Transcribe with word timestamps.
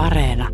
Areena. 0.00 0.48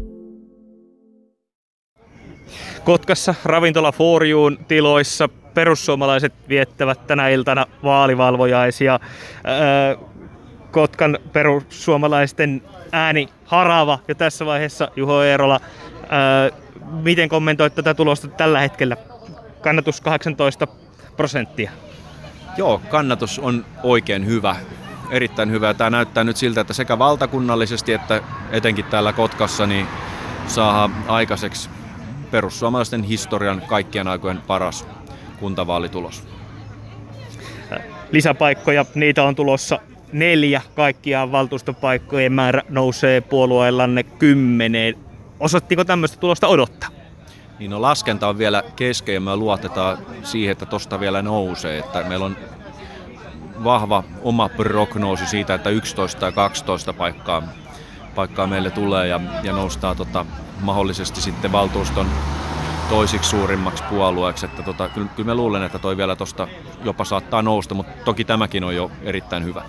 Kotkassa 2.85 3.35
ravintola 3.45 3.92
Forjuun 3.92 4.58
tiloissa 4.69 5.29
perussuomalaiset 5.29 6.35
viettävät 6.49 7.06
tänä 7.06 7.29
iltana 7.29 7.67
vaalivalvojaisia. 7.85 9.01
Kotkan 10.71 11.19
perussuomalaisten 11.32 12.62
ääni 12.93 13.29
harava 13.45 13.99
jo 14.09 14.14
tässä 14.14 14.46
vaiheessa, 14.46 14.88
Juho 14.96 15.22
Eerola. 15.22 15.60
Miten 17.02 17.28
kommentoit 17.28 17.74
tätä 17.74 17.95
tulosta 17.95 18.28
tällä 18.28 18.60
hetkellä? 18.60 18.97
Kannatus 19.60 20.01
18 20.01 20.66
prosenttia. 21.16 21.70
Joo, 22.56 22.80
kannatus 22.88 23.38
on 23.38 23.65
oikein 23.83 24.27
hyvä. 24.27 24.56
Erittäin 25.11 25.51
hyvä. 25.51 25.75
Tämä 25.75 25.91
näyttää 25.91 26.25
nyt 26.25 26.37
siltä, 26.37 26.61
että 26.61 26.73
sekä 26.73 26.98
valtakunnallisesti 26.98 27.93
että 27.93 28.23
etenkin 28.51 28.84
täällä 28.84 29.12
Kotkassa 29.12 29.66
niin 29.66 29.87
saa 30.47 30.91
aikaiseksi 31.09 31.70
perussuomalaisten 32.30 33.02
historian 33.02 33.62
kaikkien 33.66 34.09
aikojen 34.09 34.41
paras 34.47 34.87
kuntavaalitulos. 35.41 36.23
Lisäpaikkoja, 38.12 38.84
niitä 38.95 39.24
on 39.24 39.34
tulossa 39.34 39.78
neljä. 40.12 40.62
Kaikkiaan 40.74 41.33
valtuustopaikkojen 41.33 42.33
määrä 42.33 42.62
nousee 42.69 43.20
puolueellanne 43.20 44.02
kymmeneen. 44.02 44.95
Osoittiko 45.41 45.84
tämmöistä 45.84 46.16
tulosta 46.16 46.47
odottaa? 46.47 46.91
Niin 47.59 47.70
no 47.70 47.83
laskenta 47.83 48.28
on 48.28 48.38
vielä 48.38 48.62
kesken 48.77 49.14
ja 49.14 49.20
me 49.20 49.36
luotetaan 49.36 49.98
siihen, 50.23 50.52
että 50.52 50.66
tosta 50.66 51.00
vielä 51.00 51.23
nousee. 51.23 51.78
Että 51.78 52.02
meillä 52.02 52.27
on 52.27 52.36
vahva 53.65 54.05
oma 54.23 54.48
prognoosi 54.48 55.27
siitä, 55.27 55.55
että 55.55 55.70
11 55.70 56.20
tai 56.20 56.33
12 56.33 56.92
paikkaa, 56.92 57.42
paikkaa 58.14 58.47
meille 58.47 58.70
tulee 58.70 59.09
ja, 59.09 59.20
ja 59.42 59.52
noustaa 59.52 59.95
tota, 59.95 60.27
mahdollisesti 60.60 61.20
sitten 61.20 61.52
valtuuston 61.52 62.06
toisiksi 62.89 63.30
suurimmaksi 63.30 63.83
puolueeksi. 63.91 64.47
Että 64.47 64.62
tota, 64.62 64.89
kyllä, 64.89 65.08
kyllä 65.17 65.27
mä 65.27 65.34
luulen, 65.34 65.62
että 65.62 65.78
toi 65.78 65.97
vielä 65.97 66.17
tuosta 66.17 66.48
jopa 66.84 67.05
saattaa 67.05 67.42
nousta, 67.42 67.75
mutta 67.75 67.92
toki 68.05 68.25
tämäkin 68.25 68.64
on 68.64 68.77
jo 68.77 68.91
erittäin 69.03 69.45
hyvä. 69.45 69.62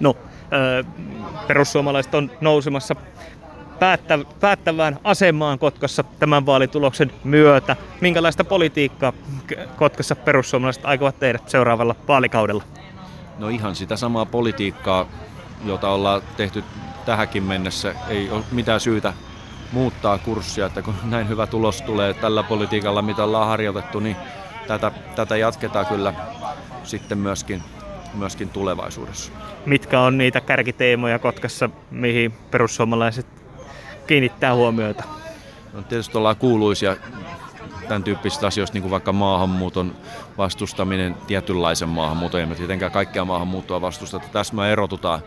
No, 0.00 0.16
perussuomalaiset 1.46 2.14
on 2.14 2.30
nousemassa 2.40 2.96
päättä, 3.78 4.18
päättävään 4.40 4.98
asemaan 5.04 5.58
Kotkassa 5.58 6.04
tämän 6.18 6.46
vaalituloksen 6.46 7.12
myötä. 7.24 7.76
Minkälaista 8.00 8.44
politiikkaa 8.44 9.12
Kotkassa 9.76 10.16
perussuomalaiset 10.16 10.84
aikovat 10.86 11.18
tehdä 11.18 11.38
seuraavalla 11.46 11.96
vaalikaudella? 12.08 12.62
No 13.38 13.48
ihan 13.48 13.76
sitä 13.76 13.96
samaa 13.96 14.26
politiikkaa, 14.26 15.06
jota 15.64 15.88
ollaan 15.88 16.22
tehty 16.36 16.64
tähänkin 17.06 17.42
mennessä. 17.42 17.94
Ei 18.08 18.30
ole 18.30 18.44
mitään 18.52 18.80
syytä 18.80 19.12
muuttaa 19.72 20.18
kurssia, 20.18 20.66
että 20.66 20.82
kun 20.82 20.94
näin 21.04 21.28
hyvä 21.28 21.46
tulos 21.46 21.82
tulee 21.82 22.14
tällä 22.14 22.42
politiikalla, 22.42 23.02
mitä 23.02 23.24
ollaan 23.24 23.48
harjoitettu, 23.48 24.00
niin 24.00 24.16
tätä, 24.66 24.92
tätä 25.16 25.36
jatketaan 25.36 25.86
kyllä 25.86 26.14
sitten 26.84 27.18
myöskin, 27.18 27.62
myöskin 28.14 28.48
tulevaisuudessa. 28.48 29.32
Mitkä 29.66 30.00
on 30.00 30.18
niitä 30.18 30.40
kärkiteemoja 30.40 31.18
Kotkassa, 31.18 31.70
mihin 31.90 32.32
perussuomalaiset 32.50 33.43
kiinnittää 34.06 34.54
huomiota? 34.54 35.04
No, 35.72 35.82
tietysti 35.82 36.18
ollaan 36.18 36.36
kuuluisia 36.36 36.96
tämän 37.88 38.04
tyyppisistä 38.04 38.46
asioista, 38.46 38.74
niin 38.74 38.82
kuin 38.82 38.90
vaikka 38.90 39.12
maahanmuuton 39.12 39.94
vastustaminen, 40.38 41.16
tietynlaisen 41.26 41.88
maahanmuuton, 41.88 42.40
ei 42.40 42.46
tietenkään 42.46 42.92
kaikkea 42.92 43.24
maahanmuuttoa 43.24 43.80
vastusteta. 43.80 44.28
Tässä 44.32 44.54
me 44.54 44.72
erotutaan 44.72 45.20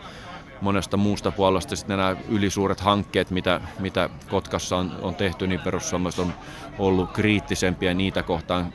monesta 0.62 0.98
muusta 0.98 1.32
puolesta. 1.32 1.76
Sitten 1.76 1.98
nämä 1.98 2.16
ylisuuret 2.30 2.80
hankkeet, 2.80 3.32
mitä, 3.32 3.62
mitä 3.80 4.10
Kotkassa 4.30 4.78
on, 4.78 4.92
on 5.02 5.16
tehty, 5.16 5.48
niin 5.48 5.60
perussuomalaiset 5.60 6.20
on 6.20 6.34
ollut 6.80 7.12
kriittisempiä 7.12 7.94
niitä 7.94 8.24
kohtaan. 8.24 8.74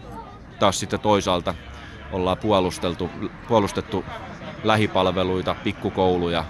Taas 0.58 0.80
sitten 0.80 1.00
toisaalta 1.00 1.54
ollaan 2.12 2.36
puolusteltu, 2.38 3.10
puolustettu 3.48 4.04
lähipalveluita, 4.64 5.56
pikkukouluja 5.64 6.44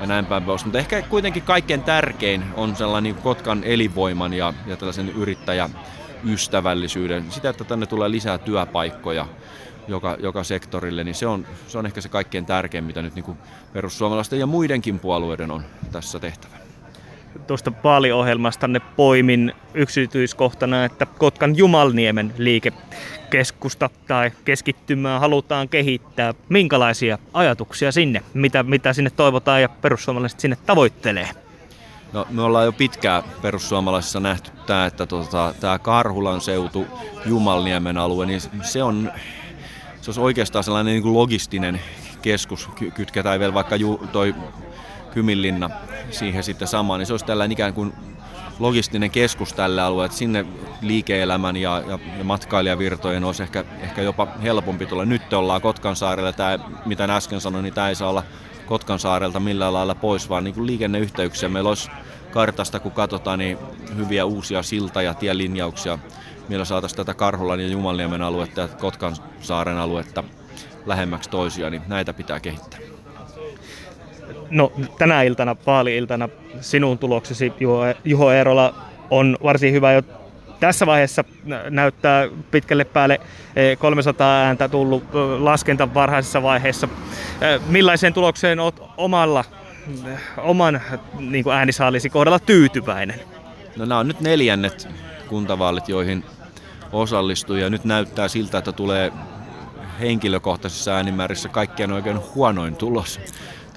ja 0.00 0.06
näin 0.06 0.26
päin 0.26 0.42
pois. 0.42 0.64
Mutta 0.64 0.78
ehkä 0.78 1.02
kuitenkin 1.02 1.42
kaikkein 1.42 1.82
tärkein 1.82 2.44
on 2.54 2.76
sellainen 2.76 3.14
niin 3.14 3.22
Kotkan 3.22 3.64
elinvoiman 3.64 4.34
ja, 4.34 4.54
ja 4.66 4.76
tällaisen 4.76 5.08
yrittäjäystävällisyyden, 5.08 7.32
sitä, 7.32 7.50
että 7.50 7.64
tänne 7.64 7.86
tulee 7.86 8.10
lisää 8.10 8.38
työpaikkoja 8.38 9.26
joka, 9.88 10.16
joka 10.20 10.44
sektorille, 10.44 11.04
niin 11.04 11.14
se 11.14 11.26
on, 11.26 11.46
se 11.68 11.78
on 11.78 11.86
ehkä 11.86 12.00
se 12.00 12.08
kaikkein 12.08 12.46
tärkein, 12.46 12.84
mitä 12.84 13.02
nyt 13.02 13.14
niin 13.14 13.38
perussuomalaisten 13.72 14.38
ja 14.38 14.46
muidenkin 14.46 14.98
puolueiden 14.98 15.50
on 15.50 15.64
tässä 15.92 16.18
tehtävä. 16.18 16.67
Tuosta 17.46 17.72
vaaliohjelmastanne 17.84 18.80
poimin 18.80 19.52
yksityiskohtana, 19.74 20.84
että 20.84 21.06
Kotkan 21.06 21.56
Jumalniemen 21.56 22.34
liikekeskusta 22.38 23.90
tai 24.08 24.30
keskittymää 24.44 25.18
halutaan 25.18 25.68
kehittää. 25.68 26.34
Minkälaisia 26.48 27.18
ajatuksia 27.32 27.92
sinne? 27.92 28.22
Mitä, 28.34 28.62
mitä 28.62 28.92
sinne 28.92 29.10
toivotaan 29.10 29.62
ja 29.62 29.68
perussuomalaiset 29.68 30.40
sinne 30.40 30.56
tavoittelee? 30.66 31.28
No, 32.12 32.26
me 32.30 32.42
ollaan 32.42 32.64
jo 32.64 32.72
pitkään 32.72 33.22
perussuomalaisissa 33.42 34.20
nähty 34.20 34.50
tämä, 34.66 34.86
että 34.86 35.06
tota, 35.06 35.54
tämä 35.60 35.78
Karhulan 35.78 36.40
seutu, 36.40 36.86
Jumalniemen 37.26 37.98
alue, 37.98 38.26
niin 38.26 38.40
se 38.62 38.82
on 38.82 39.12
se 40.00 40.10
olisi 40.10 40.20
oikeastaan 40.20 40.64
sellainen 40.64 40.92
niin 40.92 41.02
kuin 41.02 41.14
logistinen 41.14 41.80
keskus, 42.22 42.68
kytketään 42.94 43.40
vielä 43.40 43.54
vaikka 43.54 43.76
ju, 43.76 44.00
toi 44.12 44.34
Kyminlinna 45.14 45.70
siihen 46.10 46.44
sitten 46.44 46.68
samaan, 46.68 46.98
niin 46.98 47.06
se 47.06 47.12
olisi 47.12 47.24
tällainen 47.24 47.52
ikään 47.52 47.74
kuin 47.74 47.92
logistinen 48.58 49.10
keskus 49.10 49.52
tälle 49.52 49.82
alueelle, 49.82 50.06
että 50.06 50.18
sinne 50.18 50.46
liike-elämän 50.82 51.56
ja, 51.56 51.82
ja, 51.86 51.98
ja 52.18 52.24
matkailijavirtojen 52.24 53.24
olisi 53.24 53.42
ehkä, 53.42 53.64
ehkä 53.80 54.02
jopa 54.02 54.28
helpompi 54.42 54.86
tulla. 54.86 55.04
Nyt 55.04 55.32
ollaan 55.32 55.60
Kotkansaarella, 55.60 56.32
tämä, 56.32 56.58
mitä 56.86 57.04
äsken 57.04 57.40
sanoin, 57.40 57.62
niin 57.62 57.74
tämä 57.74 57.88
ei 57.88 57.94
saa 57.94 58.08
olla 58.08 58.22
Kotkansaarelta 58.66 59.40
millään 59.40 59.72
lailla 59.72 59.94
pois, 59.94 60.28
vaan 60.28 60.44
niin 60.44 60.54
kuin 60.54 60.66
liikenneyhteyksiä. 60.66 61.48
Meillä 61.48 61.68
olisi 61.68 61.90
kartasta, 62.30 62.80
kun 62.80 62.92
katsotaan, 62.92 63.38
niin 63.38 63.58
hyviä 63.96 64.24
uusia 64.24 64.62
silta- 64.62 65.02
ja 65.02 65.14
tielinjauksia 65.14 65.98
millä 66.48 66.64
saataisiin 66.64 66.96
tätä 66.96 67.14
Karhulan 67.14 67.60
ja 67.60 67.68
Jumalniemen 67.68 68.22
aluetta 68.22 68.60
ja 68.60 68.68
Kotkan 68.68 69.16
saaren 69.40 69.78
aluetta 69.78 70.24
lähemmäksi 70.86 71.30
toisia, 71.30 71.70
niin 71.70 71.82
näitä 71.86 72.12
pitää 72.12 72.40
kehittää. 72.40 72.80
No 74.50 74.72
tänä 74.98 75.22
iltana, 75.22 75.56
vaali-iltana, 75.66 76.28
sinun 76.60 76.98
tuloksesi 76.98 77.52
Juho, 77.60 77.80
Juho 78.04 78.30
Eerola 78.32 78.74
on 79.10 79.36
varsin 79.42 79.72
hyvä 79.72 79.92
jo 79.92 80.02
tässä 80.60 80.86
vaiheessa 80.86 81.24
näyttää 81.70 82.28
pitkälle 82.50 82.84
päälle 82.84 83.20
300 83.78 84.42
e, 84.42 84.46
ääntä 84.46 84.68
tullut 84.68 85.04
laskenta 85.38 85.94
varhaisessa 85.94 86.42
vaiheessa. 86.42 86.88
E, 87.40 87.60
millaiseen 87.68 88.14
tulokseen 88.14 88.60
olet 88.60 88.80
omalla, 88.96 89.44
oman 90.36 90.80
niin 91.18 91.50
äänisaalisi 91.52 92.10
kohdalla 92.10 92.38
tyytyväinen? 92.38 93.20
No 93.76 93.84
nämä 93.84 94.00
on 94.00 94.08
nyt 94.08 94.20
neljännet 94.20 94.88
kuntavaalit, 95.28 95.88
joihin 95.88 96.24
osallistuu 96.92 97.56
ja 97.56 97.70
nyt 97.70 97.84
näyttää 97.84 98.28
siltä, 98.28 98.58
että 98.58 98.72
tulee 98.72 99.12
henkilökohtaisessa 100.00 100.94
äänimäärissä 100.94 101.48
kaikkien 101.48 101.92
oikein 101.92 102.20
huonoin 102.34 102.76
tulos, 102.76 103.20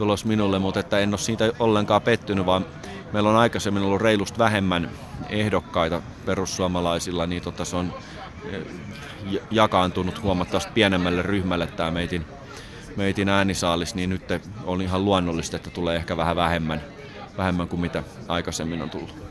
tulos 0.02 0.26
minulle, 0.26 0.60
mutta 0.60 0.80
että 0.80 1.00
en 1.00 1.10
ole 1.10 1.18
siitä 1.18 1.52
ollenkaan 1.60 2.02
pettynyt, 2.02 2.46
vaan 2.46 2.66
meillä 3.14 3.30
on 3.30 3.36
aikaisemmin 3.36 3.84
ollut 3.84 4.02
reilusti 4.02 4.38
vähemmän 4.38 4.90
ehdokkaita 5.30 6.02
perussuomalaisilla, 6.26 7.26
niin 7.26 7.42
tota 7.42 7.66
se 7.66 7.76
on 7.76 7.94
eh, 8.52 8.62
jakaantunut 9.52 10.24
huomattavasti 10.24 10.72
pienemmälle 10.74 11.22
ryhmälle 11.22 11.68
tämä 11.68 11.92
meitin, 11.92 12.26
meitin 12.96 13.30
äänisaalis, 13.30 13.96
niin 13.96 14.10
nyt 14.10 14.24
on 14.64 14.82
ihan 14.82 15.06
luonnollista, 15.06 15.56
että 15.56 15.70
tulee 15.70 15.96
ehkä 15.96 16.18
vähän 16.18 16.36
vähemmän, 16.36 16.82
vähemmän 17.38 17.68
kuin 17.68 17.80
mitä 17.80 18.04
aikaisemmin 18.28 18.82
on 18.82 18.90
tullut. 18.90 19.31